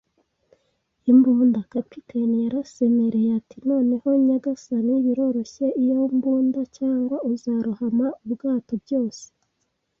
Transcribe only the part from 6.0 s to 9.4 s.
mbunda, cyangwa uzarohama ubwato. Byose